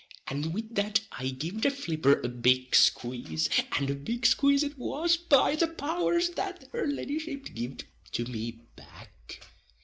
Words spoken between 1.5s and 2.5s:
the flipper a